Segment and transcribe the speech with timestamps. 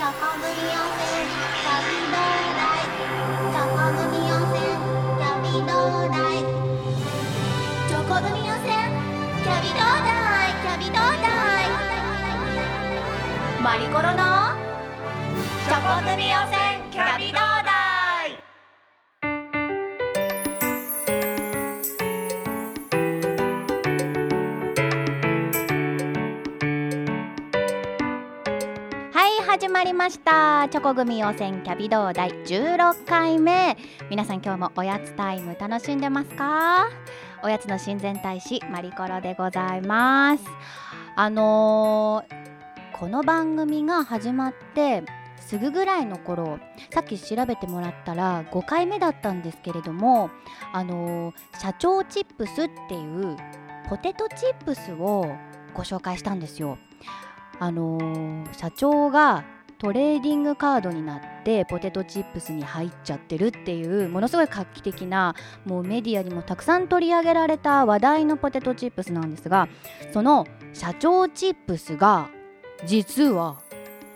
[0.00, 1.28] チョコ組温泉
[1.60, 2.88] キャビどうだい
[3.52, 4.64] チョコ組温泉
[5.18, 6.40] キャビどうだい
[7.86, 8.72] チョコ組温泉
[9.44, 10.08] キャビどうだ
[10.48, 11.28] いキャビどうだ
[11.60, 11.68] い
[13.62, 14.56] マリコロの
[15.68, 17.59] チョコ組温泉キャビど
[29.80, 30.68] まりました。
[30.70, 33.78] チョコ組予選キャビド第16回目。
[34.10, 36.90] 皆さん今日もおやつタイム楽しんでますか？
[37.42, 40.44] おやつの親善大使マリコロでございます。
[41.16, 45.02] あのーこの番組が始まって
[45.38, 46.58] すぐぐらいの頃
[46.92, 50.28] さっき調べてもらったら5回目だったんですけれども
[50.74, 53.34] あのー社長チップスっていう
[53.88, 55.34] ポテトチップスを
[55.72, 56.76] ご紹介したんですよ。
[57.58, 59.42] あのー社長が
[59.80, 69.68] トレーディングカードになってポテトチップスに入っちゃってるっていうものすごい画期的なもうメディアにもたくさん取り上げられた話題のポテトチップスなんですが
[70.12, 72.28] その社長チップスが
[72.84, 73.62] 実は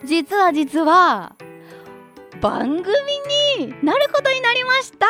[0.04, 1.34] 実は実は
[2.42, 2.76] 番組
[3.58, 5.06] になることになりました。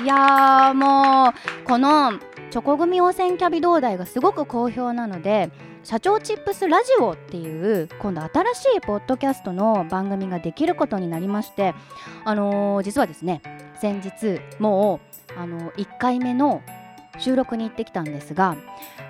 [0.00, 2.12] いやもうこの
[2.50, 5.50] チョコ組汚染キャビ同大がすごく好評なので
[5.84, 11.74] 社長チップスラジオっていう今度新しいポッドキャストの番組ができることになりまして
[12.24, 13.40] あのー実はですね
[13.80, 15.00] 先日も
[15.36, 16.60] うあの1回目の
[17.18, 18.56] 収録に行ってきたんですが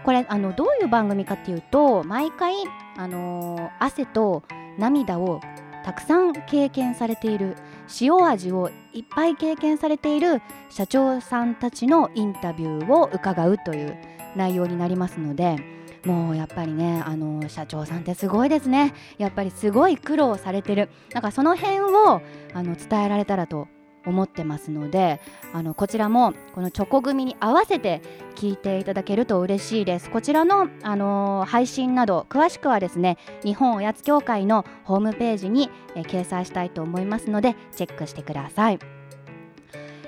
[0.05, 2.55] これあのどういう番組かっていうと毎回
[2.97, 4.43] あのー汗と
[4.79, 5.41] 涙を
[5.85, 7.57] たくさん経験されている
[8.01, 13.97] 塩味をいっぱい経験されている社長さんたちのインタビューを伺うという
[14.37, 15.57] 内容になりますので
[16.05, 18.95] もうやっぱりねあの社長さんってすごいですね。
[19.19, 20.89] やっぱりすごい苦労されてる。
[21.13, 22.23] なんかその辺を
[22.55, 23.69] あの伝えられたらと
[24.07, 25.21] 思ってますので
[25.53, 28.03] あのこちらもこのチョコ組に合わせて
[28.35, 30.11] 聞いていただけると嬉しいです。
[30.11, 38.79] こちらの、あのー配信など詳しくはですね日本おやつ協会のホームページに、えー掲載したいと思いますのでチェックしてください。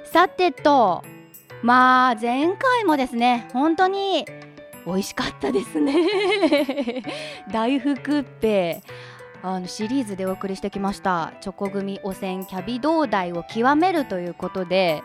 [0.05, 1.03] さてと
[1.63, 4.27] まあ前回もですね本当に
[4.85, 5.95] 美味しかったですね。
[7.53, 8.83] 大福っぺ。
[9.43, 15.03] あのシリーズでお送りしてきましたチョコ組汚染キャビ同大を極めるということで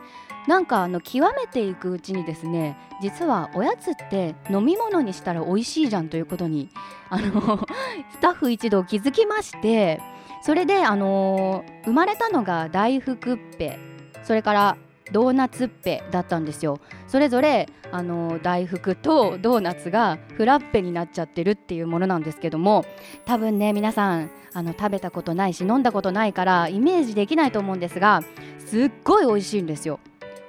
[0.47, 6.69] なんかあの極めていくうちにですね実はおやつって飲み物にしたら美味しいじゃんということに
[7.09, 7.65] あの
[8.13, 9.99] スタッフ一同気づきまして
[10.41, 13.77] それであの生まれたのが大福っぺ
[14.23, 14.77] それから
[15.11, 16.79] ドーナツっぺだったんですよ。
[17.07, 22.85] それぞれあの大福とドーナツがフラッペになっちゃってるっていうものなんですけども
[23.25, 28.23] 多分ね皆さんあの食べたことないし飲んだことないからイメージできないと思うんですが
[28.59, 29.99] すっごい美味しいんですよ。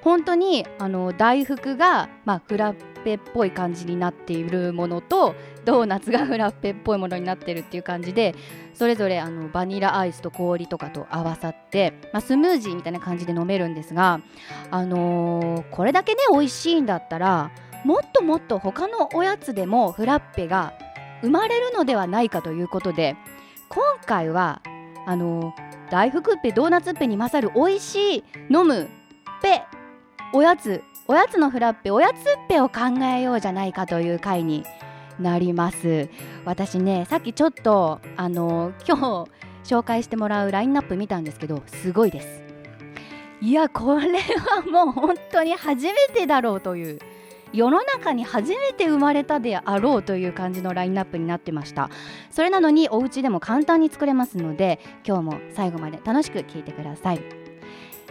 [0.08, 5.34] 本当にあの大福が、まあ、フラッペっぽい感じになっているものと
[5.66, 8.34] ドーナツがフラッペっぽいものになってるっていう感じで
[8.72, 14.22] それぞれあのバニラアイスと氷とかと合わさって、まあ、スムージーみたいな感じで飲めるんですが、
[14.70, 17.50] あのーこれだけね美味しいんだったら
[17.84, 20.72] もっともっと他のおやつでもフラッペが
[21.20, 23.14] 生まれるのではないかということで
[23.68, 24.62] 今回は
[25.06, 28.86] あのー大福っぺドーナツっぺに勝る美味しい飲むっ
[29.42, 29.62] ぺ
[30.32, 32.14] おやつおやつのフラッペおやつっ
[32.48, 34.64] ぺを考えようじゃないかという回に
[35.18, 36.08] なります。
[36.44, 39.24] 私ねさっきちょっとあの今
[39.64, 42.42] 日紹介してもらうラインナップ見たんですけどすごいです。
[43.40, 46.98] いやこれはもう本当に初めてだろうという
[47.52, 51.88] 世の中に初めて生まれたであろうという感じのラインナップになってました。
[52.30, 57.37] それなのにお家でも簡単に作れますので今日も最後まで楽しく聴いてください。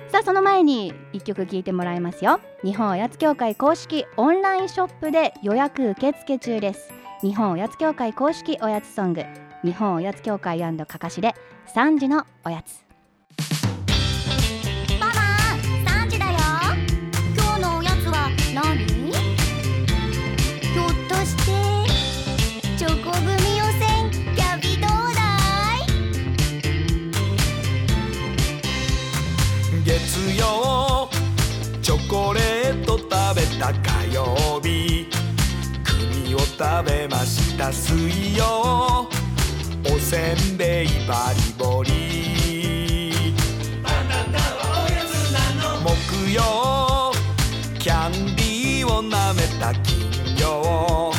[0.09, 2.40] さあその前に1曲聴いてもらいますよ。
[2.63, 6.91] 日本おやつ協会公式オンラインショップで予約受付中です。
[7.22, 9.23] 日本おやつ協会公式おやつソング。
[9.63, 11.35] 日本おやつ協会かかしで
[11.76, 12.86] 3時のおやつ。
[33.35, 35.08] べた火曜日。
[36.38, 39.09] を食べました水曜。
[39.85, 43.34] おせんべいバリボリ。
[43.84, 45.40] バナナはおやつな
[45.76, 47.12] の木曜。
[47.79, 51.12] キャンディーをなめた金曜。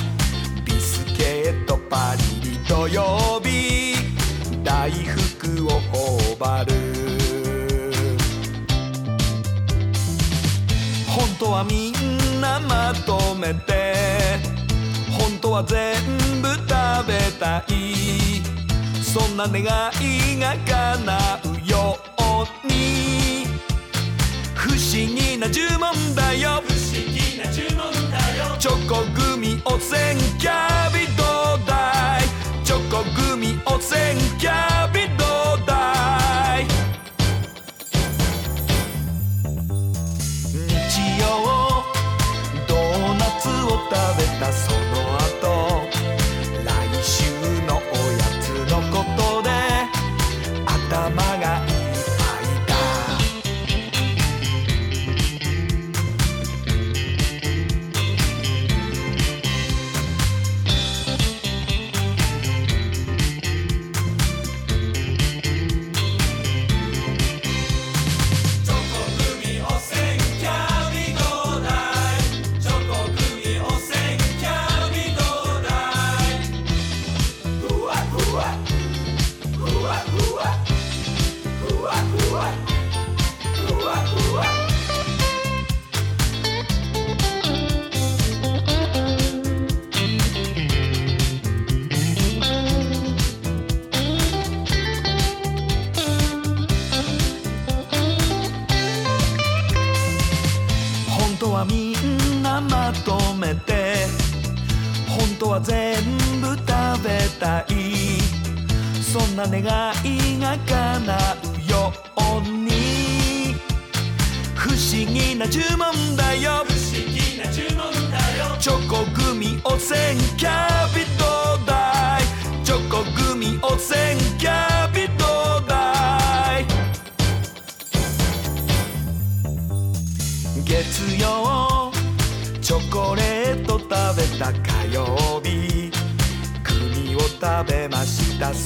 [0.64, 3.96] ビスケットパリリ土曜日。
[4.62, 6.87] 大福を頬張る。
[11.38, 13.94] 当はみんなまとめて
[15.10, 15.94] 本当は全
[16.42, 16.68] 部食
[17.06, 18.42] べたい。
[19.02, 23.46] そんな願いが叶うように。
[24.54, 26.62] 不思議な呪文だよ。
[26.66, 28.56] 不思議な呪文だよ。
[28.58, 31.22] チョコグミ汚染キャビど
[31.62, 34.37] うだいチョコグミ汚染キ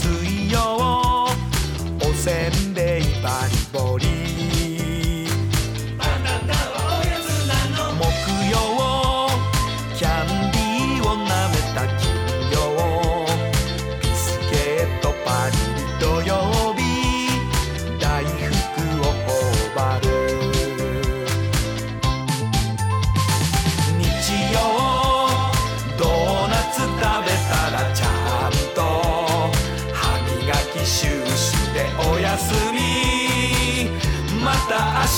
[0.02, 0.41] 水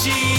[0.04, 0.33] she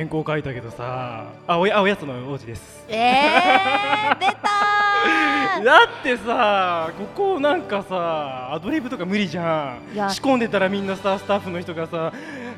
[0.00, 1.26] 原稿書いたけどさ。
[1.46, 2.86] あおやあおやつの王子です。
[2.88, 5.60] えー、出たー。
[5.62, 10.10] だってさここなんかさアドリブとか無理じゃん。
[10.10, 12.14] 仕込んでたらみんなさスタッフの人がさ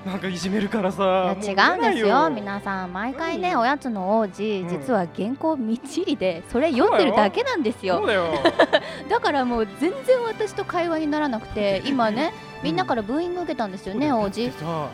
[0.07, 2.31] なんかいじめるからさ違もうんですよ。
[2.31, 4.69] 皆さん毎回ねおやつの王子、ん。
[4.69, 7.97] 実は原稿みっちりでそれ読んでるだけなんですよ。
[7.97, 8.27] そうだよ。
[9.11, 14.87] だからもう全然私と会話にならなくて 今ねみんなからブーイング受けたんですよね王子、うん、だってさ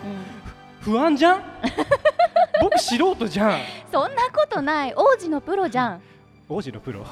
[0.81, 1.43] 不安じゃん？
[2.61, 3.61] 僕素人じゃん。
[3.91, 4.95] そんなことない。
[4.95, 6.03] 王子のプロじゃん。
[6.51, 7.05] 王子のプロ？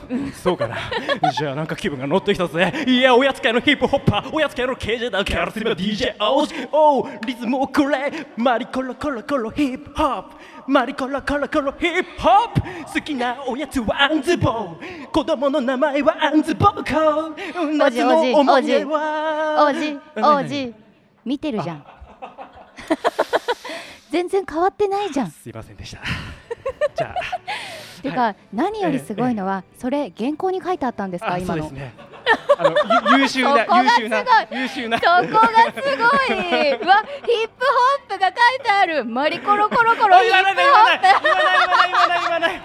[0.43, 0.77] そうかな。
[1.31, 2.73] じゃあなんか気分が乗ってきたぜ。
[2.87, 4.35] いやおやつ界のヒップホッパー。
[4.35, 8.11] おやつ界の KJ だからすれば DJ 王子おうリズムをくれ。
[8.37, 10.37] マリコロコロコロヒップホップ。
[10.69, 12.95] マリコロコロコロヒップホップ。
[12.95, 15.07] 好きなおやつはアンズボー。
[15.09, 17.37] 子供の名前はアンズボーコ
[17.77, 19.71] 夏の思い出は。
[19.71, 20.75] 王子王子
[21.27, 21.85] 見てるじゃん
[24.11, 25.31] 全然変わってないじゃん。
[25.31, 26.01] すいませんでした。
[26.95, 31.65] じゃあてか、何よりすごいのは、それ原稿に書いてあったんですかあ今の。
[31.65, 31.95] そうですね。
[32.59, 32.75] あの
[33.17, 34.99] ゆ優秀な優秀な優秀な。
[34.99, 36.75] そこがすごい。
[36.75, 39.05] うわヒップホップが書いてある。
[39.05, 41.13] マリコロコロコロヒップホッ言わない言わない言
[42.01, 42.61] わない言わない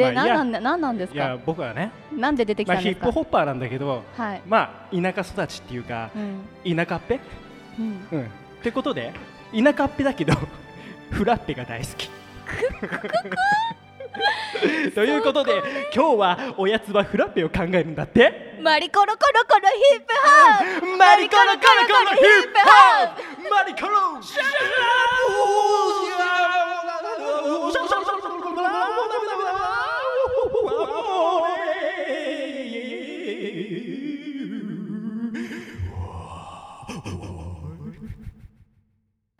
[0.00, 6.10] で、まあなんなんなんなんですいやか僕はね、なんで出てきまあ、ヒッたんですか、プホッパーなんだけどはい、まあ田舎育ちっていうか
[6.64, 6.76] うん。
[6.76, 7.20] 田舎っぺ、
[7.78, 8.26] うん、うん、っ
[8.62, 9.12] てことで
[9.52, 10.34] 田舎っぺだけど
[11.10, 12.10] フラッペが大好き。
[14.94, 15.62] ということで
[15.94, 20.12] 今日はおやつはフラッペを考えるんだってマリコロコロコロヒップ
[20.82, 22.68] ホップマリコロコロコロヒップホ
[23.06, 24.42] ップマリコロシャ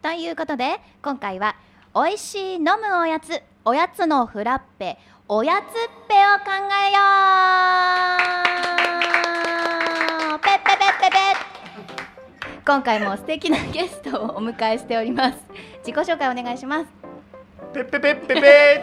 [0.02, 1.56] ということで今回は
[1.94, 5.64] 美味しい飲むおやつおやつのフラッペおやつっ
[6.08, 6.46] ぺを考
[6.88, 6.98] えよ
[10.36, 10.40] う。
[10.40, 12.64] ペッペペッペペッ。
[12.66, 15.38] 今回も素敵なゲストをお迎えしております。
[15.86, 16.86] 自己紹介お願いします。
[17.72, 18.82] ペッペペッペペ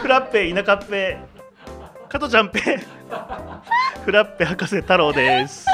[0.00, 1.18] フラッペ田舎っぺ。
[2.08, 2.60] 加トちゃんぺ。
[4.04, 5.66] フラッペ博士太郎です。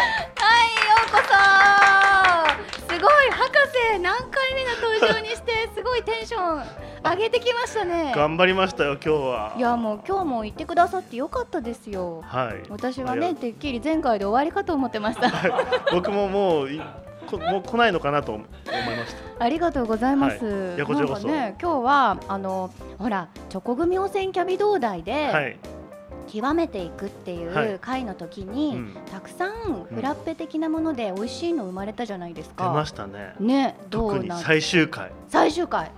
[6.04, 6.62] テンション
[7.02, 8.12] 上げてきましたね。
[8.14, 9.54] 頑張りましたよ今日は。
[9.56, 12.22] いやもう今日も言ってくださってよかったですよ。
[12.22, 12.62] はい。
[12.70, 15.32] 私はねてっきり前回で終わりかと思ってました。
[15.92, 16.80] 僕ももうい
[17.26, 20.76] こもう来ないのかなと思いましありがとうございます、はい。
[20.76, 21.26] いやこちらこそ。
[21.26, 25.56] ね今日はあのほらチョコ組汚染キャビ同大で、たはい
[26.34, 27.74] 極めていくっていはい。
[27.74, 28.96] う回の時に、うん。
[29.12, 32.64] たくさんフラッペ的なもので美味しいの生まれたじゃないですか。
[32.64, 33.34] 出ましたね。
[33.38, 35.12] ねどうな最終回。
[35.28, 35.92] 最終回。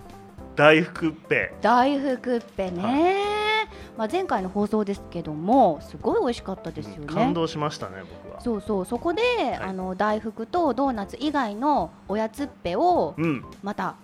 [0.54, 1.54] 大福っぺ。
[1.62, 3.16] 大福っぺね、
[3.96, 7.06] まあ前回の放送ですけどもすごい美味しかったですよね。
[7.06, 8.40] 感動しましたね僕は。
[8.42, 8.84] そうそう。
[8.84, 9.22] そこで、
[9.58, 13.44] あの大福とドーナツ以外のおやつっぺをうん。
[13.62, 13.94] また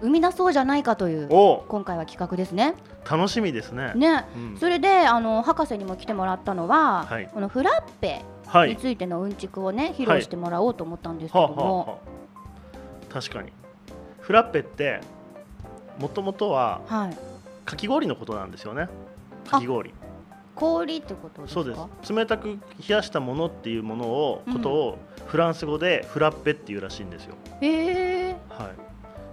[0.00, 1.64] 生み出そうじゃないかというお。
[1.68, 2.74] 今回は企画ですね。
[3.10, 3.92] 楽しみですね。
[3.94, 4.58] ね、うん。
[4.58, 7.28] それであの博士にも来てもらったのは、はい。
[7.32, 8.70] このフラッペはい。
[8.70, 11.98] についてのうんちくをね披露してもらおうと思ったんですけはども、あはあは
[13.10, 13.20] あ。
[13.20, 13.52] 確かに。
[14.20, 15.00] フラッペって
[15.98, 17.16] もともとははい、
[17.64, 18.88] かき氷のことなんですよね。
[19.48, 19.94] かき氷。
[20.54, 21.62] 氷ってことですか？
[21.62, 21.76] そうで
[22.06, 22.12] す。
[22.12, 24.52] 冷たく冷やしたものっていうものを、うん。
[24.54, 28.68] ことをフランス語でフラッペっていうらしいんですよ、へえ、はい、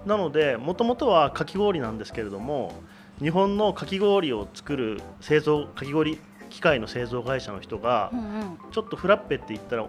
[0.05, 2.73] なのでもともとはかき氷なんですけれども
[3.19, 6.19] 日本のかき氷を作る製造かき氷
[6.49, 9.87] 機械の製造会社の人がうんうん、ちょっとフラッペって言ったら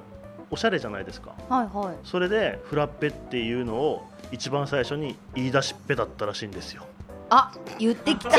[0.51, 1.35] おしゃれじゃないですか。
[1.49, 1.97] はいはい。
[2.05, 6.85] それでフラッペっていうのを一番最初に言い出しっぺだったらしいんですよ。
[7.31, 8.31] あ、言ってきた。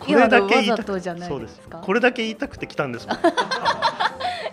[0.00, 1.60] これだけ言いた今のわざとじゃないそうです。
[1.70, 3.16] これだけ言いたくて来たんですもん。
[3.16, 3.20] え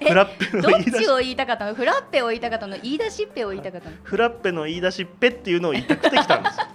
[0.10, 1.74] フラッペのどっ言い出しちを言いたかったの？
[1.76, 2.78] フラッペを言いたかったの？
[2.78, 3.96] 言い出しっぺを言いたかったの？
[4.04, 6.66] フラッペの言い出しっぺっていうのを言いたくて来たんですよ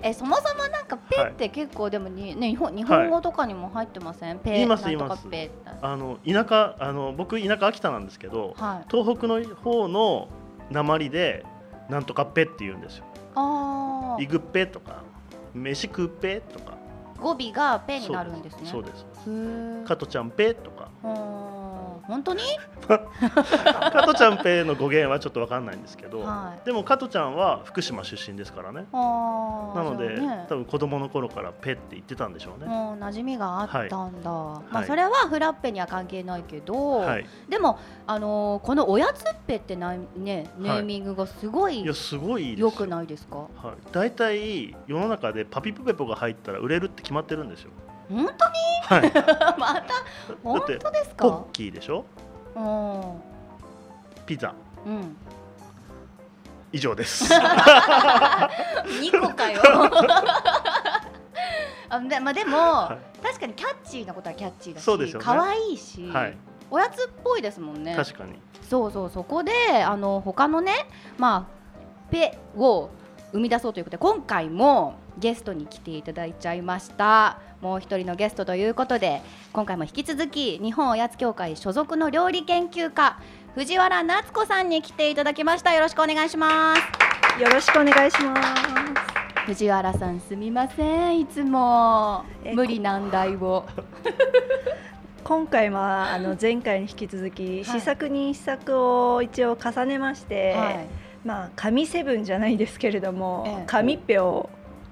[0.00, 4.38] え、そもそもなんかペって結構でもにね日本日本語とかにも入ってません？
[4.38, 5.50] ペ言います言いますペ
[5.82, 8.86] あの田舎あの僕田舎秋田なんですけどはい。
[8.90, 10.28] 東北の方の
[10.70, 11.44] 鉛で
[11.88, 13.04] なんとかっぺって言うんですよ
[13.34, 14.26] ああイ。
[14.26, 15.02] グっぺとか
[15.52, 16.76] 飯食うっぺとか
[17.18, 18.70] 語尾がペになるんですね。
[18.70, 19.04] そうです
[19.84, 21.57] 加トちゃんぺとかあー
[22.06, 22.40] 本当に？
[22.88, 29.78] 加トちゃんぺの語源はちょっとわかんないんですけど、はいでも加トちゃんは福島出身ですからねああ。
[29.78, 32.66] なので、ね多分子供の頃からペって言ってたんでしょうね。
[32.66, 34.30] もう馴染みがあったんだ。
[34.30, 37.26] まあはいそれはフラッペには関係ないけど、はい。
[37.48, 43.36] でもあのーこのおやつっぺってなねネーミングがすごいいやすごいよ良くないですか？
[43.36, 43.48] はい。
[43.92, 47.70] 大体世の中でパピプペポが入ったら売れるって決まってるんですよ。
[48.08, 48.34] 本はい。
[48.38, 48.48] 当
[49.00, 49.58] に？
[49.58, 49.84] また
[50.42, 51.52] 本当ですポかッ？
[51.52, 52.04] キーでしょ？
[52.56, 53.20] うん
[54.26, 54.54] ピザ
[54.86, 55.16] うん。
[56.72, 57.24] 以上です。
[59.00, 59.60] 二個かよ。
[61.90, 66.36] あでまあでも、は確かにキャッチーなことはキャッチーだし、そうですよね可愛いし、はい。
[66.70, 67.94] おやつっぽいですもんね。
[67.96, 68.34] 確かに。
[68.68, 70.72] そうそうそこであの他のね
[71.16, 72.90] まあペを
[73.32, 79.20] 生み出そうということで今回もゲストに来ていただいちゃいましたもう一人のゲストということで
[79.52, 83.18] 今回も引き続き日本おやつ協会所属の料理研究家
[83.58, 85.72] 藤原夏子さんに来ていただきました。
[85.72, 87.42] よろしくお願いします。
[87.42, 89.18] よろしくお願いします。
[89.46, 91.18] 藤原さんすみません。
[91.18, 93.64] いつもえ無理難題を。
[95.24, 100.86] 今回はあの前回に引き続き、試作に試作を一応重ねまして、はい。
[101.24, 103.64] まあ紙セブンじゃないですけれども、ええ。
[103.66, 104.48] 紙っぺを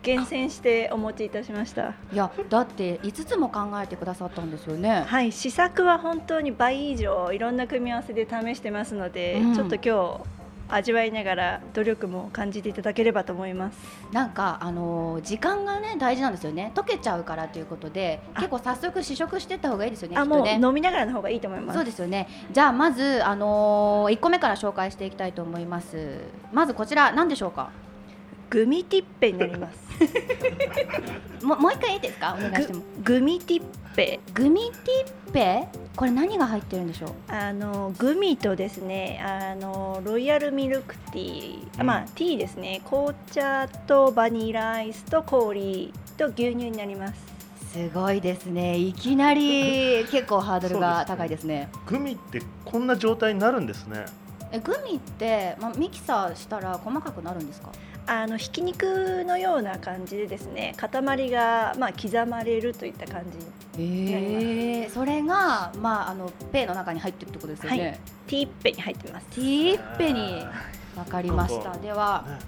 [0.07, 1.95] 厳選してお持ちいたしました。
[2.13, 5.03] いやだって5つも考えてくださったんですよね。
[5.05, 9.55] はい、試作は本当に倍以上いろんな組み合わせで試してますので、うん。
[9.55, 10.37] ちょっと今日
[10.69, 13.79] 味わいながら努力も感じていただければと思います。
[14.13, 16.71] なんかあのー時間がね大事なんですよね。
[16.75, 18.39] 溶けちゃうからということであ。
[18.41, 21.77] 結構早速試食してった方がいいですよねあ、もう飲みながらの方がいいと思います。
[21.77, 22.29] そうですよね。
[22.53, 26.21] じゃあまずあのー、1個目から紹介していきたいと思います。
[26.53, 27.71] まずこちら何でしょうか？
[28.51, 29.79] グミティッペになります。
[31.45, 32.37] ももう一回いいですか？
[32.39, 32.83] お願いしても。
[33.03, 33.63] ググミティッ
[33.95, 34.21] ペ。
[34.35, 35.69] グミティッペ？
[35.97, 37.11] これ何が入ってるんでしょう？
[37.29, 42.83] あのグミとですね、あのロイヤルミルクティー、あまあティーですね。
[42.85, 47.15] 紅茶とバニラアイスと氷と牛乳になります。
[47.73, 48.77] すごいですね。
[48.77, 51.69] いきなり 結構ハードルが高いですね。
[51.87, 54.05] グミってこんな状態になるんですね。
[54.53, 57.71] えグミって、まあ、ミキサーしたら細かくなるんですか？
[58.07, 63.47] あのひき肉のような感じでですね、塊がまあ刻まれるといった感じ。
[63.79, 68.01] ええそれがまああのペイの中に入ってるってことですよね、はい。
[68.27, 69.27] ティーッペに入ってます。
[69.27, 70.45] ティーペに。
[70.97, 71.77] わかりました。
[71.77, 72.39] ではね。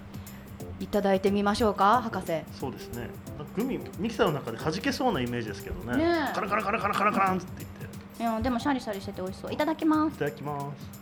[0.79, 2.41] いただいてみましょうか博士。
[2.57, 3.09] そうですね。
[3.55, 5.97] グミミキサーの中で弾けそうなイメージですけどね。
[5.97, 6.33] ねえ。
[6.33, 8.23] カラカラカラカラカラカランって言って。
[8.23, 9.53] いやでもシャリシャリしてて美味しそう。
[9.53, 10.15] いただきます。
[10.15, 10.99] いただきます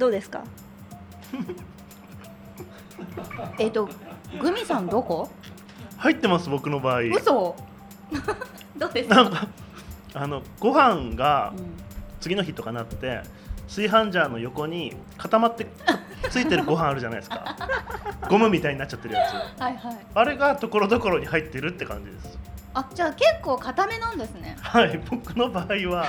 [0.00, 0.42] どうですか？
[3.58, 3.88] えっ、と
[4.40, 5.28] グミさんどこ？
[5.98, 7.00] 入ってます僕の場合。
[7.02, 7.54] 嘘。
[8.76, 9.46] どうですか、なんか
[10.14, 11.66] あのご飯がうん。
[12.20, 13.22] 次の日とかなって
[13.66, 15.66] 炊飯ジャーの横に固まって
[16.28, 17.56] ついてるご飯あるじゃないですか。
[18.28, 19.26] ゴムみたいになっちゃってるや
[19.56, 19.60] つ。
[19.62, 19.96] はいはい。
[20.14, 22.38] あれがところどころに入ってるって感じです。
[22.74, 24.56] あじゃあ結構固めなんですね。
[24.60, 26.04] はい僕の場合は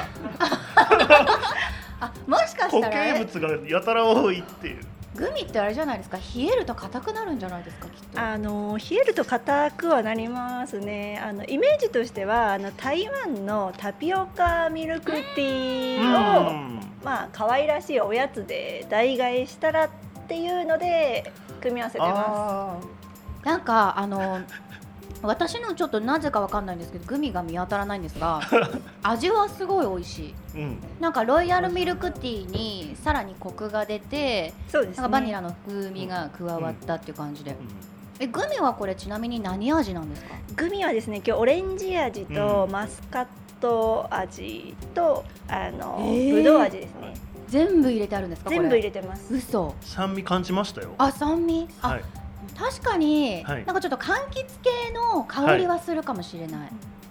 [2.02, 4.82] あもしかし固たら、ね、形物がやたら多いっていう。
[5.14, 6.18] グミってあれじゃないですか？
[6.18, 7.88] 冷えると硬くなるんじゃないですか？
[7.88, 8.20] きっと。
[8.20, 11.22] あの冷えると硬くはなりますね。
[11.22, 16.52] あのイメージとしてはあの台湾のタピオカミルクティーを
[17.04, 19.90] まあ可愛らしいおやつで代替えしたらっ
[20.28, 24.40] ていうので組み合わせてまあなんかあの
[25.24, 28.40] 私のちょっとなぜかわかんないんですけどグミが見当たらないんですが
[29.04, 30.36] 味はすごい美味しい。
[30.56, 30.78] ーうん。
[31.00, 34.72] なんかロイヤルミルクティーにさらにコクが出てす。
[34.74, 35.02] そうですね。
[35.02, 37.56] なんかバニラの風味が加わったっていう感じで、
[38.20, 40.36] えグミはこれちなみに何味なんですか？
[40.56, 42.72] グミはですね今日オレンジ味とうん。
[42.72, 43.28] マスカッ
[43.60, 46.34] ト味とあの、えー。
[46.36, 47.14] ぶどう味ですね。
[47.48, 49.34] 全部入れてあるんですか全部入れてます。
[49.36, 49.76] 嘘。
[49.82, 50.90] 酸味感じましたよ。
[50.98, 51.68] あ酸味？
[51.82, 52.04] あ、はい
[52.58, 53.66] 確かに、はい。
[53.66, 56.70] なんかちょっと柑橘系の香りはするかもしれない、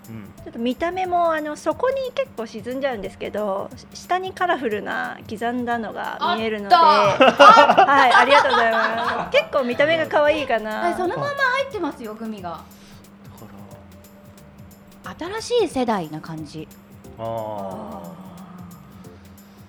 [0.08, 0.24] うん。
[0.44, 6.80] ちょっと見た目もあの底に結構沈んじゃうんですけど下にカラフルな刻んだのが見えるのであ
[7.18, 9.38] はいありがとうございます。
[9.38, 10.80] 結構見た目が可愛いかな。
[10.80, 12.60] はいそのまま入ってますよグミが。
[15.02, 16.68] だか新しい世代な感じ。
[17.18, 18.00] らあ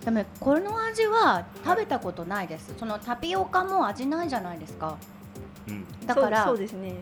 [0.06, 2.74] でもこの味は食べたことないです。
[2.80, 4.98] そのタピオカも味ないじゃないですか。
[4.98, 5.21] ー
[5.68, 5.86] うん。
[6.06, 6.96] だからそうそうですね。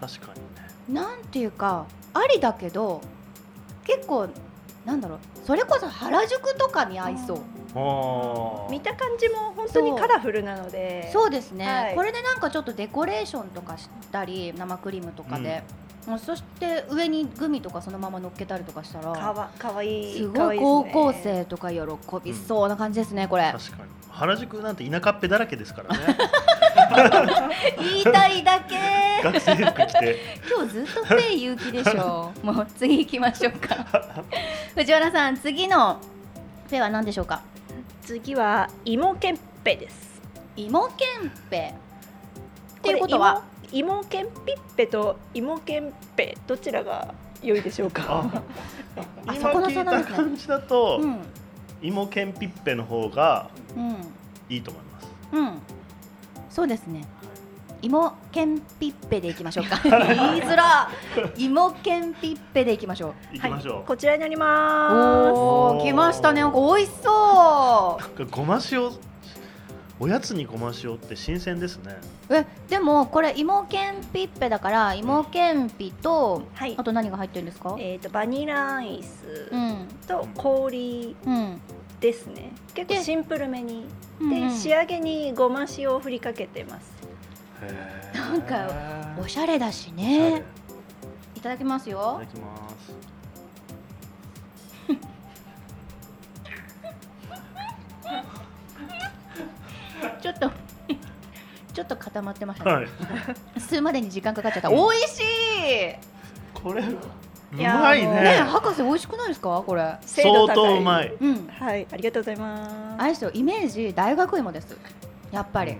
[0.00, 1.00] 確かにね。
[1.00, 3.00] なんていうかありだけど
[3.84, 4.28] 結構
[4.84, 7.38] なんだろうそれこそ原宿とかに合いそう、
[7.74, 11.10] ああ見た感じも本当にカラフルなので。
[11.12, 11.94] そうですね、はい。
[11.94, 15.62] これでなんかちょっとデコレーションとかしたり生クリームとかで、
[16.06, 21.80] もうそして上にグミとかそのまま乗っけたりとかしたからわかわいいすかわいいごい高校生とか喜
[22.22, 23.50] びそうな感じですねこれ。
[23.52, 23.90] 確かに。
[24.10, 26.16] 原宿なんて田舎っぺだらけですからね
[27.78, 28.76] 言いたいだけ。
[29.22, 30.16] 学生服着て。
[30.56, 32.32] 今日ずっとペイ勇気でしょ。
[32.42, 33.76] う もう次行きましょうか。
[34.74, 35.98] 藤原さん次の
[36.70, 37.40] ペイは何でしょうか？
[38.02, 40.20] 次は芋けんぺです。
[40.56, 41.74] 芋けんぺ。
[42.78, 43.42] っていうことは？
[43.72, 48.24] 芋芋けんぴっぺと芋けんぺどちらが良いでしょうか？
[49.26, 50.16] あそこの聞い差なんですね。
[50.16, 51.20] た感じだと、うん。
[51.82, 53.96] 芋けんぴっぺの方がうん。
[54.48, 55.08] いいと思います。
[55.32, 55.62] うん
[56.58, 57.04] そうですね。
[57.82, 59.78] 芋けんぴっぺでいきましょうか。
[59.86, 60.90] 言いづら。
[61.36, 63.14] 芋けんぴっぺでいきましょう。
[63.36, 64.94] 行きましょう、こちらになります。
[65.38, 66.40] おー来ましたね。
[66.40, 68.90] なんか美味しそなんかごま塩
[70.00, 71.94] おやつにごま塩って新鮮ですね。
[72.28, 76.74] うえでもこれ芋けんぴっぺだから芋けんぴとはい。
[76.76, 77.76] あと何が入ってるんですか？
[77.78, 79.86] えー、とバニラアイスうん。
[80.08, 81.14] と氷。
[81.24, 81.60] うん
[82.00, 82.52] ですね。
[82.74, 83.86] 結構でシンプルめに。
[84.20, 84.48] うんうん。
[84.50, 86.98] で仕上げにごま塩を振りかけてます。
[88.14, 88.68] なんか
[89.20, 90.42] おしゃれだしね。
[91.34, 92.94] いただきますいたよだきます。
[100.20, 100.50] ちょっと
[101.72, 102.88] ちょっと固まってましたね、はい。
[103.58, 105.22] 吸うまでに時間かかっちゃった、うん美味しい。
[106.54, 106.82] これ
[107.52, 108.06] ういやーもうまいね。
[108.06, 109.62] ねえ博士美味しくないですか？
[109.66, 109.96] これ。
[110.02, 111.14] 相当うまい。
[111.20, 111.48] うん。
[111.48, 112.74] はいありがとうございます。
[112.98, 114.76] あれですよイメージ大学芋です。
[115.30, 115.76] やっぱり、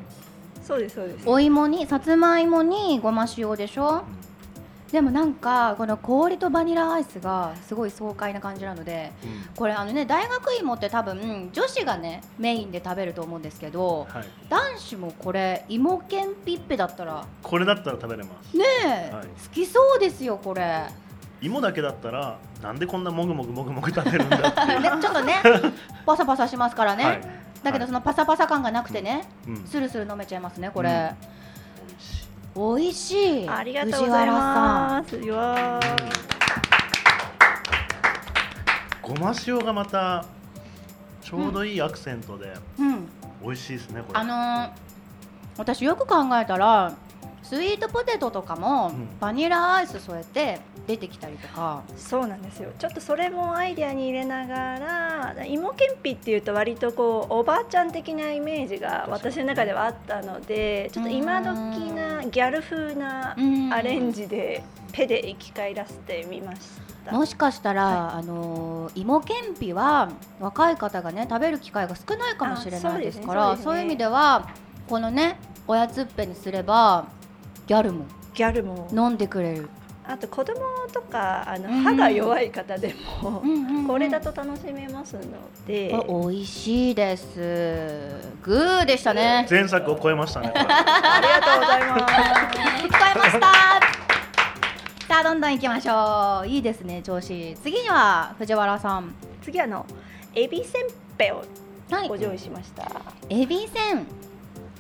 [0.63, 1.29] そうですそうです。
[1.29, 4.03] お芋にさつまいもにごま塩でしょ？
[4.93, 9.13] でもなんかこの氷とバニラアイスがすごい爽快な感じなので
[9.55, 18.57] これあのね大学芋って多分女子がねメインで食べると思うんですけどはい、男子もこれ芋けんぴっぺだったらこれだったら食べれます。
[18.57, 18.65] ね
[19.11, 19.27] え、はい。
[19.27, 20.87] 好きそうですよこれ
[21.41, 24.51] 芋だけだったらなんでこんなもぐもぐもぐもぐ食べるんだって
[25.01, 25.35] ちょっとね
[26.05, 27.21] パサパサしますからね、はい。
[27.63, 31.15] だけどそのパサパサ感がなくてね、うん、スルスル飲めちゃいますねこれ、
[31.87, 33.49] 美味しい美味しい。
[33.49, 35.17] ありがとうございます。
[35.17, 36.19] うわー。
[39.03, 40.25] ごま塩がまた
[41.23, 43.09] ちょうどいいアクセントでうん。
[43.43, 44.21] 美味しいですねこれ。
[44.21, 44.71] あのー
[45.59, 46.97] 私よく考えたら
[47.49, 49.09] スイートポテトとかもうん。
[49.21, 52.71] バニラアイス添えて出てきたりとか、そうなんですよ。
[52.79, 54.79] ちょっとそれもアイデアに入れなが
[55.35, 63.73] ら、芋けんぴっていうと割とこうおばあちゃん的なイメージが私の中ではあったので、ちょっと今時なギャル風なうん。
[63.73, 66.61] アレンジでペで生き返らせてみまし
[67.07, 67.13] た。
[67.13, 73.63] もしかしたら、はあのー芋けんぴは若い方がね食べる機会が少ないかもしれないですからあそうね。
[73.65, 73.81] そうですね。
[73.81, 74.49] いう意味では
[74.89, 77.07] このねおやつっぺにすれば
[77.69, 78.07] ギャルも。
[78.35, 78.89] ギャルも。
[78.93, 79.69] 飲んでくれる、
[80.07, 80.55] あと子供
[80.91, 83.87] とかあのうん歯が弱い方でも、うんうんうん。
[83.87, 85.23] これだと楽しめますの
[85.67, 87.37] で、あ美味しいです。
[88.43, 89.47] グーでしたね。
[89.51, 90.51] 前作を超えましたね。
[90.55, 92.15] ありがとうございます。
[92.89, 93.41] 聞こえました。
[95.07, 96.49] さあどんどん行きましょう。
[96.49, 97.55] いいですね調子。
[97.63, 99.15] 次には藤原さん。
[99.43, 99.85] 次あの
[100.35, 100.87] エビせん
[101.19, 101.43] べいを
[101.91, 102.91] はいご用意しました。
[103.29, 104.07] エビせん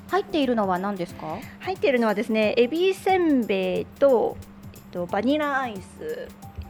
[0.08, 1.38] 入っているのは何ですか？
[1.60, 4.36] 入っているのはですねエビせんべいと、
[4.74, 6.28] えっと、バニラアイス、え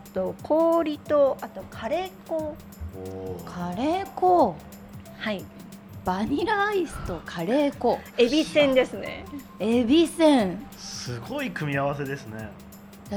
[0.09, 2.57] っと、氷とあとカレー粉。
[3.47, 4.57] カレー粉？
[5.19, 5.45] はい。
[6.05, 7.99] バニラアイスとカレー粉。
[8.17, 9.25] エビせんですね。
[9.61, 10.67] エビせん。
[10.77, 12.39] すごい組み合わせですね。
[12.39, 12.49] だ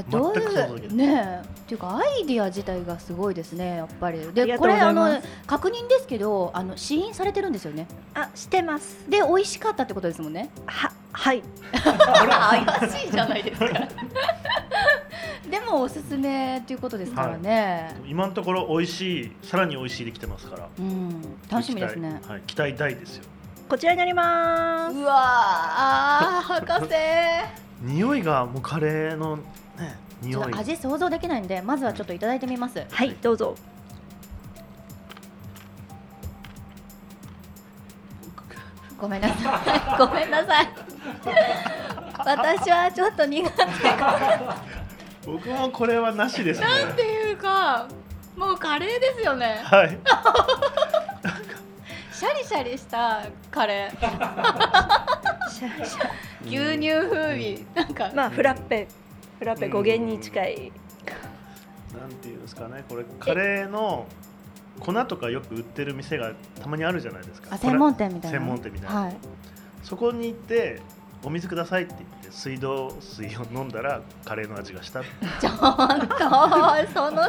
[0.08, 1.46] どういうねえ。
[1.46, 4.20] っていうかアイディア自体がすごいですねやっぱり。
[4.32, 7.86] でこれあの確認ですけどあの試飲されてるんですよね？
[8.14, 9.08] あしてます。
[9.08, 10.50] で美味しかったってことですもんね？
[10.66, 11.42] ははい。
[11.72, 13.66] 怪しいじゃないですか。
[15.50, 20.68] でもおすすめっていうことですからね、今のところ美味しいさらに美味しいできてますから。
[20.78, 21.22] うん。
[21.50, 22.20] 楽しみですね。
[22.22, 23.24] 期待はい、期待大ですよ。
[23.68, 24.96] こちらになります。
[24.96, 26.92] うわーあー博士。
[27.82, 29.42] 匂いがもうカレーのね
[30.22, 32.84] ち匂いょっと味想像できないんでまずはちょっといただいてみます。
[32.90, 33.16] はい。
[33.20, 33.56] どうぞ。
[38.98, 39.98] ごめんなさい。
[39.98, 40.68] ごめんなさい。
[42.24, 43.66] 私はちょっと苦手。
[45.26, 46.66] 僕もこれはなしですね。
[46.66, 47.88] なんていうか
[48.36, 49.60] もうカレーですよね。
[49.64, 49.98] はい。
[52.12, 53.98] シャリシャリしたカレー。
[55.50, 56.08] シャシャ
[56.46, 57.66] 牛乳風味。
[57.74, 58.86] なんかまあフラッペ
[59.42, 60.72] フラッペ語源に近い。
[61.98, 62.84] なんていうんですかね。
[62.88, 64.06] これカレーの
[64.78, 67.48] 粉とかよく売ってる店がたまにあるじゃないですか。
[67.50, 68.38] あ専門店みたいな。
[68.38, 69.00] 専門店みたいな。
[69.00, 69.16] はい。
[69.82, 70.80] そこに行って
[71.24, 75.02] お水くださいって言って水道水を飲んだらカレーの味がした。
[75.02, 75.58] ちょっと
[76.94, 77.22] その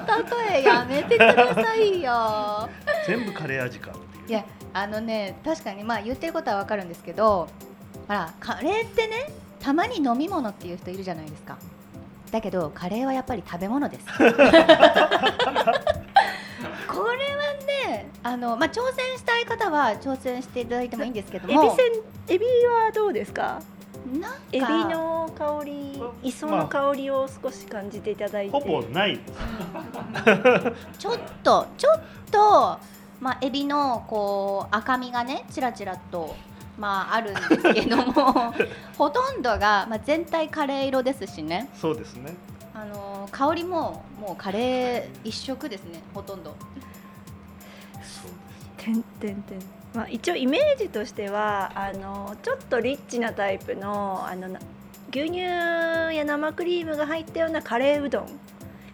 [0.51, 2.69] 例えやめてくださいよ。
[3.07, 4.29] 全部カレー味かっていう。
[4.29, 7.49] いやあのね確かにまあ言ってることはわかるんですけど
[8.07, 11.57] ほらカレーってねたまに飲み物っていう人いるじゃないですか
[12.33, 14.05] だけどカレーはやっぱり食べ物です。
[14.17, 14.41] これは
[17.87, 21.63] ねあの、まあ、挑戦したい方は挑戦していただいてもいいんですけども。
[21.63, 21.91] エビせん
[22.35, 23.61] エビはどうですか？
[24.19, 29.19] なんかエビの香り磯の香りを少し感じていただいて、ほぼない。
[30.97, 32.79] ちょっとちょっと、
[33.21, 36.35] まあ、エビのこう赤みがねちらちらと、
[36.77, 38.53] まあ、あるんですけども
[38.97, 42.33] ほとんどが、まあ、全体カレー色ですしね、そうですね。
[42.73, 46.55] あのー香りももうカレー一色ですねほとんど。
[48.03, 48.31] そう
[48.77, 48.85] です。
[48.85, 49.59] てんてんてん
[49.93, 54.59] まあ、一応イメージとしてはあのちょっとリッチなタイプのあのな
[55.11, 58.23] 牛乳や生クリームが入ったようなカレーうどん、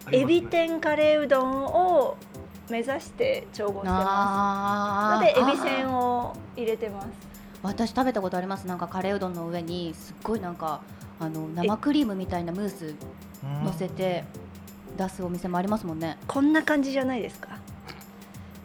[0.04, 2.16] ありエビ天カレーうどんを
[2.68, 7.06] 目指して調合してまあすのでエビせせんを入れてます
[7.62, 8.66] 私食べたことあります。
[8.66, 10.80] なんかカレーうどんの上にすっごいなんか
[11.18, 12.94] あの生クリームみたいなムース
[13.44, 13.64] うん。
[13.64, 14.24] 乗せて
[14.96, 16.18] 出すお店もありますもんね。
[16.26, 17.48] こんな感じじゃないですか？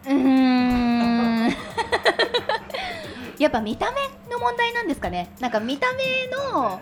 [0.06, 1.50] うーん。
[3.38, 3.96] やっぱ見た目
[4.32, 5.30] の問題なんですかね。
[5.40, 6.80] なんか見た目の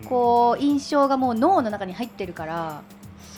[0.00, 0.08] うん。
[0.08, 2.82] こう印象がもう脳の中に入ってるから。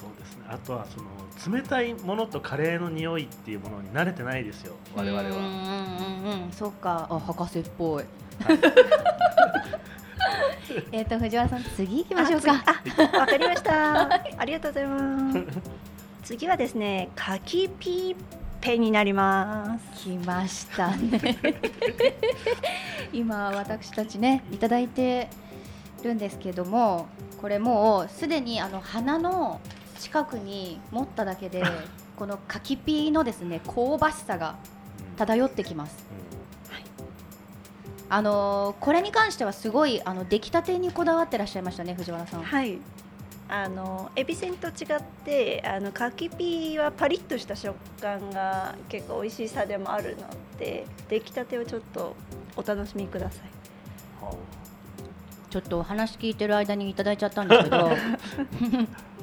[0.01, 0.45] そうですね。
[0.49, 1.07] あとはその
[1.51, 5.29] 冷たいものとカレーの匂いっていうものに慣れてないですよ我々は。
[5.29, 5.45] うんうんうん
[6.45, 7.07] うんそっか。
[7.11, 8.05] あ博士っぽい。
[10.93, 12.65] えっと藤原さん次行きましょうか。
[13.15, 14.09] あわかりました。
[14.39, 15.39] ありがとうございます。
[16.25, 18.17] 次はですね柿ピー
[18.61, 20.09] ペになります。
[20.09, 21.21] 来ましたね。
[23.13, 25.29] 今私たちねいただいて
[26.03, 27.07] るんですけども
[27.41, 29.61] これもうすでにあの鼻の
[29.99, 31.63] 近くに持っただけで
[32.17, 34.57] この柿ピーのですね香ばしさが
[35.17, 36.05] 漂ってきます。
[38.11, 42.43] あのーこれに関してはすごいあの出来たてにこだわってらっしゃいましたね藤原さん。
[42.43, 42.79] はい。
[43.49, 50.29] あのエビせんと違ってあの柿ピーはパリッとした食感が結構美味しさでもあるの
[50.59, 52.15] で出来たてをちょっと
[52.57, 53.41] お楽しみください。
[55.51, 57.91] ちょっとお話聞いてる間にいただいちゃったんですけど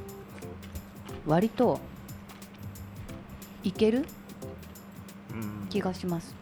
[1.26, 1.80] 割と
[3.64, 4.06] いける
[5.32, 5.68] うん。
[5.70, 6.36] 気がします。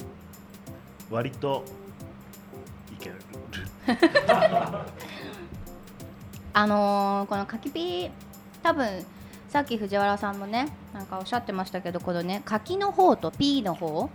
[1.09, 1.63] 割と
[2.93, 3.15] いける。
[6.53, 8.11] あのーこの柿ピー
[8.63, 9.05] 多分
[9.49, 14.09] さっき藤原さんもねなんかおっしゃってましたけどこのね柿の方とピーの方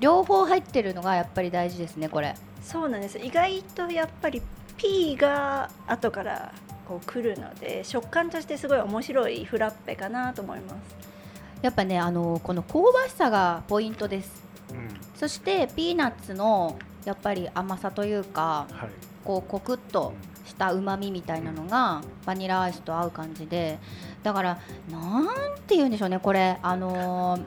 [0.00, 2.34] 両方入ってるのがやっぱり大事ですねこれ。
[2.62, 3.18] そうなんです。
[3.18, 4.42] 意外とやっぱり
[4.76, 6.52] ピーが後から
[6.88, 10.74] こう来るので食感としてすごい面白いフラッペかなと思います。
[11.60, 14.42] やっぱねあのーこの香ばしさがポイントです。
[14.70, 14.88] うん。
[15.16, 18.88] そしてピーナッツのやっぱり甘さというかはい。
[19.24, 20.14] こうコクッと
[20.46, 23.78] したうまみみたいなのがバニラアイスと合う感じで
[24.22, 24.58] だから
[24.90, 25.26] なん
[25.66, 26.58] て言うんでしょうねこれ。
[26.62, 27.44] あのー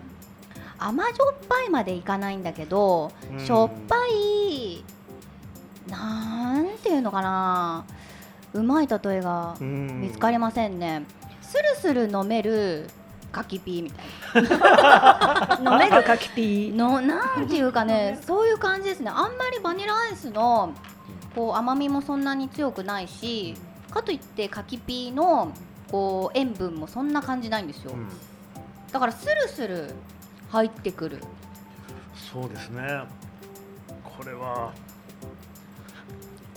[0.83, 3.39] 甘じょっぱいまでいかないんだけどうん。
[3.39, 4.83] しょっぱい
[5.87, 7.85] なんていうのかな
[8.53, 10.01] うまい例えがうん。
[10.01, 11.03] 見つかりませんね。
[11.41, 12.89] スルスル飲める
[13.31, 14.01] 柿ピーみた
[14.39, 15.59] いな。
[15.71, 19.09] 飲める柿ピーのなんていうかねそういう感じですね。
[19.09, 20.73] あんまりバニラアイスの
[21.35, 23.55] こう甘みもそんなに強くないし
[23.89, 25.51] かといって柿ピーの
[25.89, 27.91] こう塩分もそんな感じないんですよ。
[27.93, 28.07] うん。
[28.91, 29.93] だからスルスル
[30.49, 31.19] 入ってくる。
[32.33, 33.03] そうですね。
[34.03, 34.71] これは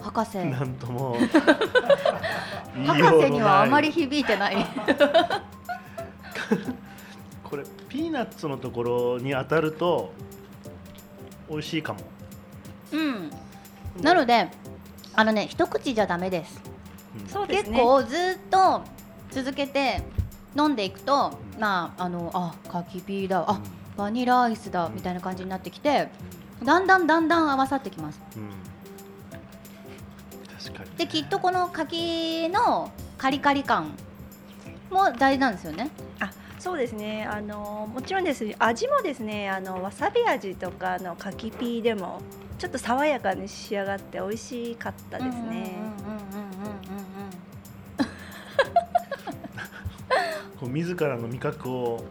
[0.04, 0.36] 博士。
[0.44, 1.16] なんとも。
[2.86, 4.56] 博士にはあまり響いてない。
[7.42, 10.12] これピーナッツのところに当たると
[11.48, 12.00] 美味しいかも。
[12.92, 13.30] うん。
[14.02, 14.50] なので
[15.14, 16.60] あのね一口じゃダメです。
[17.16, 17.22] うん。
[17.22, 17.80] 結そうですね。
[17.80, 18.82] 構ずっと
[19.30, 20.02] 続けて
[20.54, 23.42] 飲んでいくとまああのあ柿ピーだ。
[23.48, 23.58] あ
[23.96, 24.90] バニラアイスだ。
[24.92, 26.10] みたいな感じになってきて
[26.62, 28.20] だんだんだんだん合わさってきます。
[28.36, 28.73] うん
[30.96, 33.94] できっとこの柿のカリカリ感
[34.90, 35.90] も大事なんですよね。
[36.58, 37.26] そうですね。
[37.30, 38.44] あのもちろんです。
[38.58, 42.22] 味もですねあのわさび味とかの柿ピーでも
[42.58, 45.84] ちょっと爽やかに仕上がって美味しかったですね、うんうんうんうんうん
[50.58, 52.04] こう自らの味覚を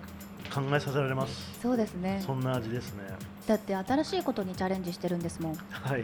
[0.53, 3.03] 考えさせられますそうですねそんな味ですね
[3.47, 6.03] だって新しいことにチャレンジしてるんですもんはい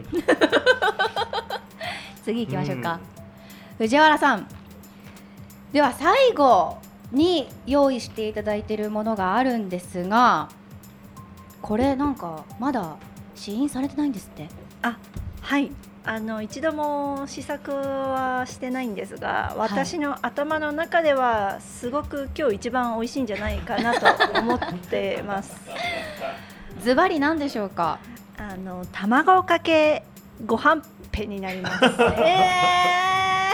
[2.24, 3.00] 次行きましょうか、
[3.78, 4.48] 藤原さん。
[5.72, 6.78] では最後
[7.12, 10.50] に用意していただいているものがあるんですが
[11.62, 12.96] これなんかまだ
[13.36, 14.48] 試飲されてないんですって。
[15.42, 15.72] はい。
[16.06, 25.56] あの一度も試作はしてないんですが私の頭の中ではすごく今日一番美味しいんじゃないかなと思ってます。
[26.82, 28.00] ズバリなんでしょうか？
[28.38, 30.04] あの卵かけ
[30.46, 31.86] ご飯ペになります
[32.24, 33.50] え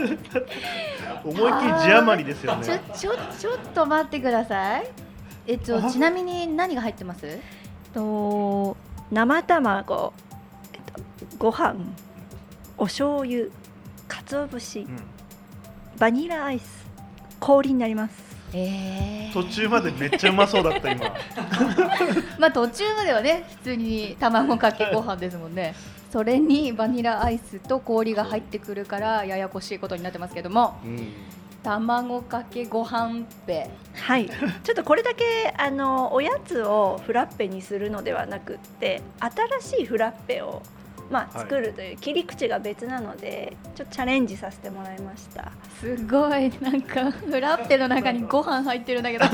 [1.24, 4.90] 思いっきり字余りですよー、ちょねちょちょっと待ってください。
[5.46, 7.38] えっとちなみに何が入ってます？
[7.92, 8.76] と
[9.10, 10.12] 生卵、
[10.72, 11.02] えっと、
[11.38, 11.74] ご飯。
[12.78, 13.46] お醤油。
[14.08, 14.80] 鰹節。
[14.80, 15.02] うん。
[15.98, 16.86] バニラアイス。
[17.40, 18.30] 氷になります。
[18.52, 21.06] えー、途中までめっちゃうまそうだった今。
[22.38, 25.74] まあ途中まではね普通に卵かけご飯ですもんね
[26.10, 31.12] それにバニラアイスと氷が入ってくるからややこしいことになってますけどもうん。
[31.62, 34.28] 卵かけご飯ペはい。
[34.64, 39.02] ちょっとこれだけあのおやつをフラッペにするのではなくって
[39.60, 40.62] 新しいフラッペを
[41.10, 41.48] まあ、はい。
[41.48, 45.52] 作るという切り口が別なのでちょっとチャレンジさせてもらいました。
[45.80, 46.50] すごい。
[46.60, 49.24] なんかフラッペの中にご飯入ってるんだけど。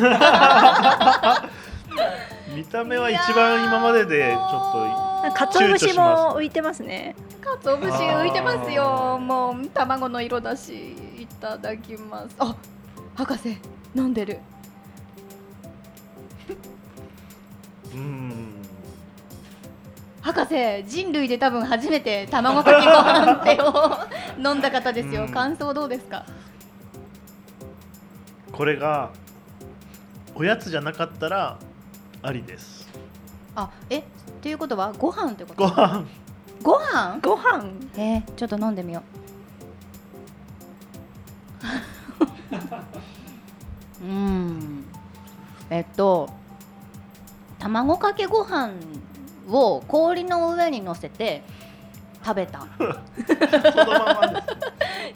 [2.54, 4.38] 見た目は一番今まででちょ
[4.98, 7.14] っ鰹躊躇節も浮いてますね。
[7.40, 9.18] かつお節浮いてますよ。
[9.18, 12.36] もう卵の色だしいただきます。
[12.38, 12.56] あ
[13.14, 13.58] 博士
[13.94, 14.40] 飲んでる。
[16.46, 16.54] と
[17.94, 18.52] うん。
[20.22, 25.32] 博士人類で多分初めて卵かけご飯ってを飲んだ方ですよ、うん。
[25.32, 26.26] 感想どうですか？
[28.52, 29.10] これが
[30.34, 31.58] おやつじゃなかったら
[32.22, 32.88] ありです。
[33.54, 34.02] あえ
[34.46, 35.64] っていうことはご飯ってこと？
[35.64, 36.06] ご飯。
[36.62, 37.18] ご飯？
[37.20, 37.64] ご飯。
[37.96, 39.02] えー、ちょっと飲んでみよ
[44.00, 44.04] う。
[44.06, 44.84] うん。
[45.68, 46.30] えっと
[47.58, 48.74] 卵かけご飯
[49.50, 51.42] を氷の上に乗せて
[52.24, 52.68] 食べた。
[52.78, 52.94] その
[53.98, 54.42] ままで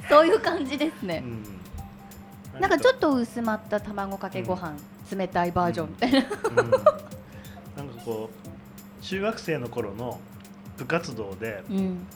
[0.00, 1.22] す、 そういう感じですね。
[1.24, 1.28] う、
[2.58, 4.72] ん、なんかちょっと薄まった卵かけご飯、
[5.14, 6.70] 冷たいバージョンみたいな、うん
[7.76, 8.39] なんかこう
[9.00, 10.20] 中学生の頃の
[10.76, 12.06] 部活動でうん。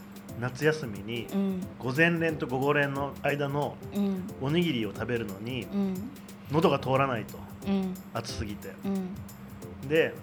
[0.41, 1.61] 夏休みにうん。
[1.79, 4.23] 午前練と午後練の間のうん。
[4.41, 6.11] おにぎりを食べるのにうん。
[6.51, 7.95] 喉が通らないとうん。
[8.13, 8.73] 暑すぎて。
[8.85, 9.89] うん。
[9.89, 10.15] で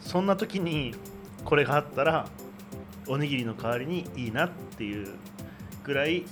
[0.00, 0.94] そんな時に
[1.44, 2.28] これがあったら
[3.06, 5.08] おにぎりの代わりにいいなっていう
[5.82, 6.24] ぐらい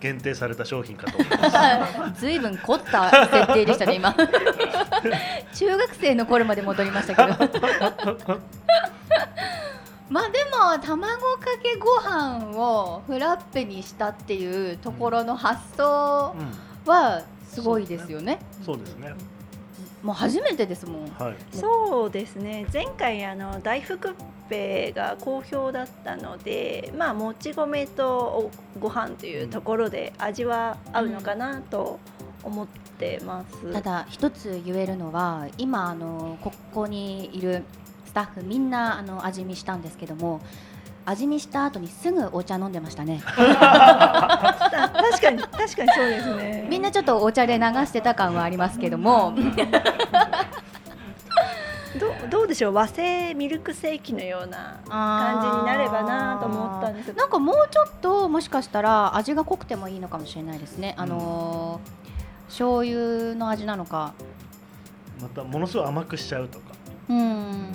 [0.00, 2.20] 限定された商品かと思います。
[2.20, 2.38] ずい。
[2.38, 4.14] ぶん凝った設定でしたね今。
[5.54, 8.38] 中学生の頃まで戻りましたけど。
[10.08, 16.34] まあでも卵かけご飯をフラッペにしたっていうところの発想
[16.86, 19.14] うはすごいですよね、ん、そうですね
[20.02, 21.08] もう初めてですもん。
[21.10, 21.36] はい。
[21.52, 22.66] そうですね。
[22.72, 24.12] 前回あの大福っ
[24.48, 32.00] ぺが好評だったのでまあもち米とおご飯というところで味は合うのかなと
[32.42, 32.66] 思っ
[32.98, 37.62] てます、ただ一つ言えるのは今あのここにいる
[38.06, 40.40] スタッフみんなあの味見したんですけども
[41.08, 43.22] 味見した後にすぐお茶飲んでましたね。
[43.26, 44.56] あ
[45.10, 46.66] 確かに確かにそうですね。
[46.68, 49.34] みんなちょっとお茶で流してた感はありますけども。
[51.98, 52.74] どどうでしょう？
[52.74, 61.90] 和製ミルクセーキのような感じになればなと思ったんですなんかもうちょっともしかしたら味が濃くてもいいのかもしれないですね、あのー
[62.48, 64.12] 醤油の味なのか。
[65.20, 66.66] またものすごい甘くしちゃうとか。
[67.08, 67.72] うん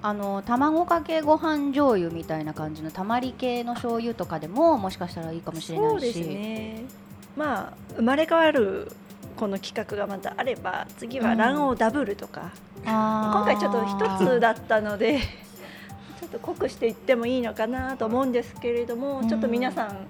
[0.00, 5.90] あの卵かけご飯醤油みたいな感じのたまり系の醤油とかでももしかしたらいいかもしれないし。
[5.90, 6.84] そうですね。
[7.36, 8.92] まあ生まれ変わる
[9.36, 12.52] この企画がまたあれば次は卵黄ダブルとか、
[12.84, 13.38] あー。
[13.38, 15.20] 今回ちょっと一つだったので
[16.20, 19.28] ちょっと濃くしていってもいいのかなと思うんですけれども、うん。
[19.28, 20.06] ちょっと皆さん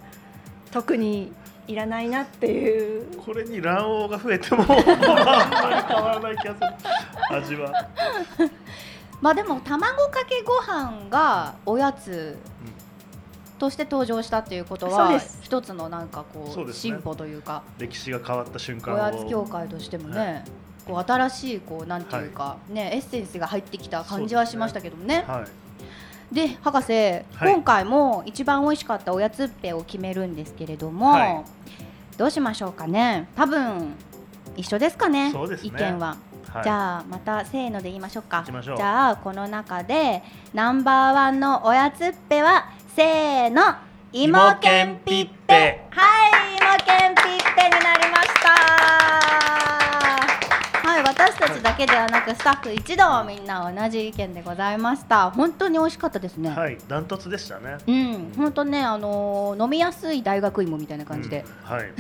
[0.71, 1.33] 特に
[1.67, 3.19] いらないなっていう。
[3.19, 4.85] これに卵黄が増えても あんまり
[5.87, 7.37] 変わらない気がする。
[7.37, 7.89] 味は、
[9.21, 12.39] まあでも卵かけご飯がおやつ
[13.59, 20.45] として登場したっていうことは一つのなんかこそう進歩というか歴史が変わった瞬間おをやつ協会としてもね、
[20.87, 25.25] こう新しいこうなんていうか、ねエッセンスが入ってきた感じはしましたけどもね。
[25.27, 26.35] はい。
[26.35, 31.45] で博士、今回も一番美味しかったおやつっぺを決めるんですけれども、はい。
[32.17, 33.29] どうしましょうかね。
[33.35, 33.95] 多分
[34.57, 35.39] 一緒ですかねね。
[35.63, 36.17] 意見は、
[36.53, 36.65] はい。
[36.65, 38.45] じゃあまたせーので言いましょうか。
[38.47, 43.63] じゃあこの中でナンバーワンのおやつっぺはせーの。
[44.13, 45.87] 芋けんぴっぺ。
[45.91, 46.48] はい
[51.49, 55.31] たちだけではなくスタッフ一同みんな同じ意見でございました。
[55.31, 57.79] 本当に美味しかったですね、はいダントツでしたね。
[57.87, 61.93] うん本当ねあのー飲みやすい大学芋みたいな感じで、うんはい。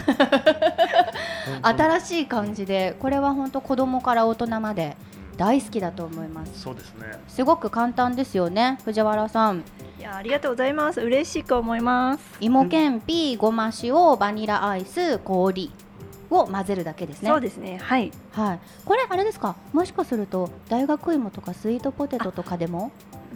[1.62, 4.96] 新しい感じでこれは本当子供から大人まで
[5.38, 6.61] 大好きだと思います。
[6.61, 7.06] そうですね。
[7.28, 9.64] すごく簡単ですよね藤原さん。
[9.98, 11.00] いやありがとうございます。
[11.00, 12.24] 嬉しく思います。
[12.40, 15.72] 芋けんぴごま塩バニラアイス氷
[16.30, 17.28] を混ぜるだけですね。
[17.28, 17.78] そうですね。
[17.82, 18.12] はい。
[18.32, 18.60] はい。
[18.84, 19.56] これあれですか？
[19.72, 22.90] もしかすると大学芋とかスイートポテトとかでも？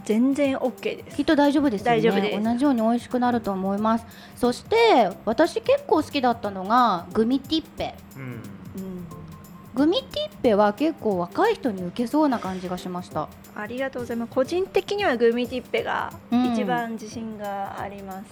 [0.05, 1.17] 全然 OK です。
[1.17, 1.97] きっと大丈夫ですよね。
[1.97, 2.43] 大丈夫です。
[2.43, 4.05] 同じように美味しくなると思います。
[4.35, 7.95] そして私結構好きだったのがグミティッペ。
[8.15, 8.21] うん。
[8.23, 8.41] うん
[9.75, 13.27] グミティッペは結構若い人に受けそうな感じがしました。
[13.55, 14.31] ありがとうございます。
[14.31, 18.25] 個人的にはグミティッペがうん一番自信があります、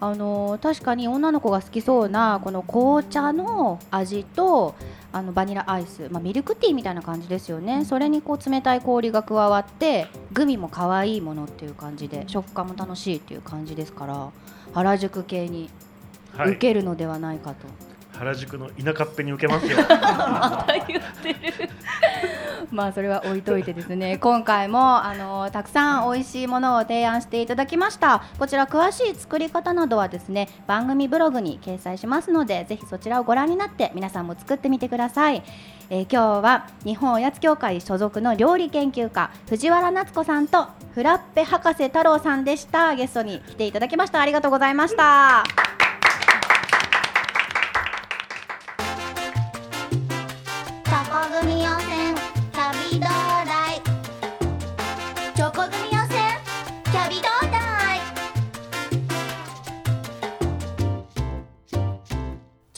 [0.00, 4.74] あのー確かに女の子が好きそうなこの紅茶の味と
[5.12, 7.84] あのバニラアイス、まあ、ミルクティーみたいな感じですよね。
[7.86, 14.30] それにこう冷たい氷が加わってグミも可愛いものっていう感じで食感も楽しいっていう感じですから
[14.74, 15.70] 原宿系に
[16.34, 16.58] 受はい。
[16.58, 17.66] けるのではないかと、
[18.18, 19.78] 原宿の田舎っぺに受けますよ。
[20.86, 21.70] 言ってる
[22.70, 28.22] まあそれは置いといてですね 今回もあのたくさん美味しいものを提案していただきました。
[28.38, 35.42] こちら詳しい作り方などはですね番組ブログに掲載しますのでぜひそちらをご覧になって皆さんも作ってみてください、
[35.90, 42.94] えー今日は日本おやつ協会所属の料理研究家藤原夏子さんとフラッペ博士太郎さんでした。
[42.94, 44.20] ゲストに来ていただきました。
[44.20, 45.85] ありがとうございました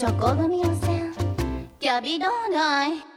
[0.09, 1.13] チョコ組予選
[1.79, 3.08] キャビ道大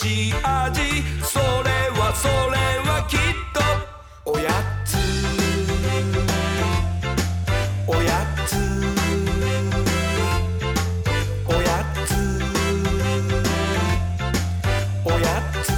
[0.00, 0.80] しい味
[1.22, 1.44] それ
[2.00, 2.32] はそれ
[2.88, 3.18] はきっ
[3.52, 3.60] と。
[4.32, 4.48] おや
[4.82, 4.96] つ。
[7.86, 8.08] おや
[8.46, 8.56] つ。
[11.46, 12.14] おやつ。
[15.04, 15.68] おやつ。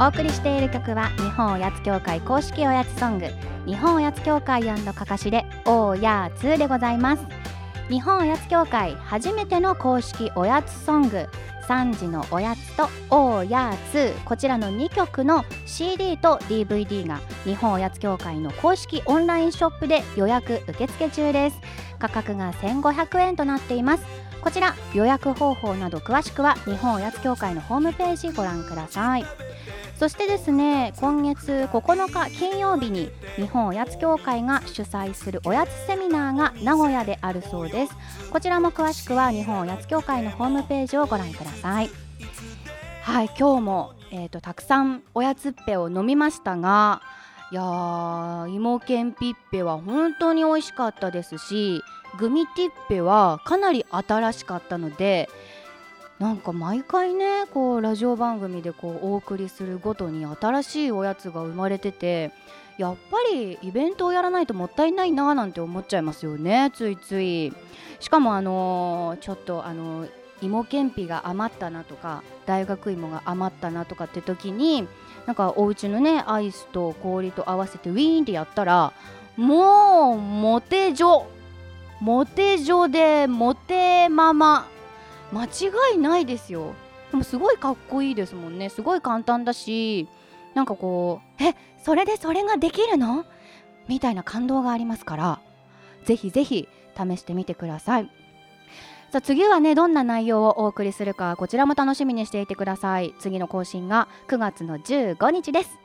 [0.00, 3.26] お送りしている曲は日本おやつ協会公式おやつソング。
[3.66, 7.37] 日本おやつ協会かかしでおやつでございます。
[7.88, 11.26] 日本おやつ協会初めての公式おやつソング。
[11.66, 14.14] 3時のおやつとおやつ。
[14.26, 21.60] こちらの2曲の CD と DVD が日本おやつ協会の公式オンラインショップで予約受付中です。
[21.98, 24.04] 価格が1500円となっています。
[24.42, 29.24] こちら予約方法など詳しくは日本おやつ協会のホームページご覧ください。
[29.98, 37.96] そしてですね今月9日金曜日に日本おやつ協会が主催するおやつセミナーが名古屋であるそうです。
[38.30, 41.90] こちらも詳しくは日本おやつ協会のホームページをご覧ください。
[43.02, 47.02] はい今日も、えー、とたくさんおやつっぺを飲みましたが
[47.50, 51.82] いやー芋けんぴっぺは本当に美味しかったですし
[52.18, 55.30] グミティッペはかなり新しかったので
[56.18, 62.32] なんか毎回ねこうラジオ番組でこうお送りするごとに新しいおやつが生まれてて
[62.76, 67.52] やっぱりイベントをやらないともったいないななんて思っちゃいますよねついつい。
[68.00, 74.86] しかもあのーちょっとあのー芋けんぴが余ったなとか大学芋が余ったなとかって時に
[75.28, 78.94] なんかお家のねアイスと氷と合わせてウィーンってやったら
[79.36, 81.26] もうモテ女。
[82.00, 84.66] モテ女でモテママ。
[85.30, 85.48] 間違
[85.96, 86.72] いないですよ。
[87.10, 88.70] でもすごいかっこいいですもんね。
[88.70, 90.08] すごい簡単だし
[90.54, 91.54] なんかこうえ
[91.84, 93.26] それでそれができるの？
[93.86, 95.40] みたいな感動がありますから
[96.06, 98.10] ぜひぜひ試してみてください。
[99.10, 103.14] さあ次はねどんな内容をお送りするかこちらも楽しみにしていてください。
[103.18, 105.78] 次の更新が9月の15日です。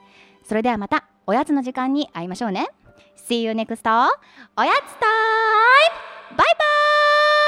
[0.44, 2.68] それではまたおやつの時間に会いましょうね。
[3.30, 3.80] See you next
[4.58, 7.43] おやつタイム。